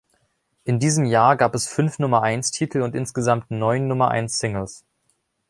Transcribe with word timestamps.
In 0.63 0.79
diesem 0.79 1.05
Jahr 1.05 1.35
gab 1.37 1.53
es 1.53 1.67
fünf 1.67 1.99
Nummer-eins-Titel 1.99 2.81
und 2.81 2.95
insgesamt 2.95 3.51
neun 3.51 3.87
Nummer-eins-Singles. 3.87 4.83